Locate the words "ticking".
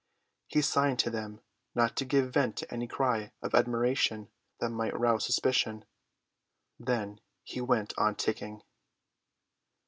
8.15-8.63